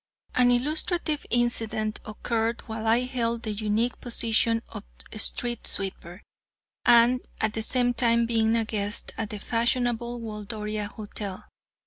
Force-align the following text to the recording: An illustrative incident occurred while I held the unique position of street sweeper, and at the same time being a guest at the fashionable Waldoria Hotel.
An 0.33 0.49
illustrative 0.49 1.27
incident 1.29 1.99
occurred 2.05 2.61
while 2.61 2.87
I 2.87 3.01
held 3.01 3.43
the 3.43 3.51
unique 3.51 4.01
position 4.01 4.63
of 4.69 4.83
street 5.17 5.67
sweeper, 5.67 6.23
and 6.83 7.21
at 7.39 7.53
the 7.53 7.61
same 7.61 7.93
time 7.93 8.25
being 8.25 8.55
a 8.55 8.65
guest 8.65 9.13
at 9.15 9.29
the 9.29 9.37
fashionable 9.37 10.19
Waldoria 10.19 10.87
Hotel. 10.89 11.43